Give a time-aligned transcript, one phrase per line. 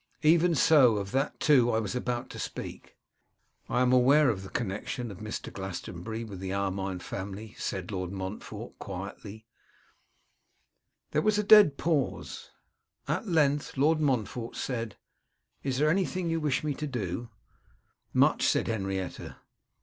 [0.23, 2.97] 'Even so; of that, too, I was about to speak.'
[3.69, 5.53] 'I am aware of the connection of Mr.
[5.53, 9.45] Glastonbury with the Armine family,' said Lord Montfort, quietly.
[11.11, 12.51] [Illustration: frontis page025.jpg] There was a dead pause.
[13.07, 14.97] At length Lord Montfort said,
[15.61, 17.29] 'Is there anything you wish me to do?'
[18.11, 19.35] 'Much,' said Henrietta.